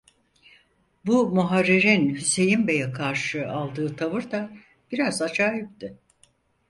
Bu 1.05 1.29
muharririn 1.29 2.15
Hüseyin 2.15 2.67
beye 2.67 2.91
karşı 2.91 3.49
aldığı 3.51 3.95
tavır 3.95 4.31
da 4.31 4.49
biraz 4.91 5.21
acayipti. 5.21 5.97